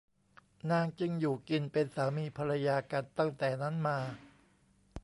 [0.71, 3.97] นางจึงอยู่กินเป็นสามีภรรยากันตั้งแต่นั้นมา